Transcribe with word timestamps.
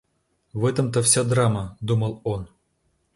В 0.53 0.65
этом-то 0.65 1.03
вся 1.03 1.23
драма,— 1.23 1.77
думал 1.79 2.21
он. 2.23 2.49